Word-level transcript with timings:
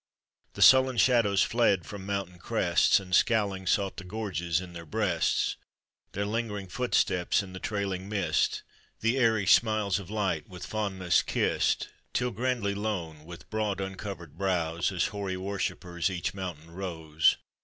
The 0.53 0.63
sullen 0.63 0.97
shadows 0.97 1.43
fled 1.43 1.85
from 1.85 2.07
mountain 2.07 2.39
crests, 2.39 2.99
And 2.99 3.13
scowling 3.13 3.67
sought 3.67 3.97
the 3.97 4.03
gorges 4.03 4.59
in 4.59 4.73
their 4.73 4.87
breasts, 4.87 5.57
Their 6.13 6.25
lingering 6.25 6.69
footsteps 6.69 7.43
in 7.43 7.53
the 7.53 7.59
trailing 7.59 8.09
mist, 8.09 8.63
The 9.01 9.19
airy 9.19 9.45
smiles 9.45 9.99
of 9.99 10.09
light 10.09 10.47
with 10.49 10.65
fondneM 10.67 11.23
kissed, 11.27 11.89
Till 12.13 12.31
grandly 12.31 12.73
lone, 12.73 13.25
with 13.25 13.47
broad, 13.51 13.79
uncovered 13.79 14.39
brow». 14.39 14.77
As 14.77 15.05
hoary 15.11 15.37
worshipers 15.37 16.09
each 16.09 16.33
mountain 16.33 16.71
rote. 16.71 17.37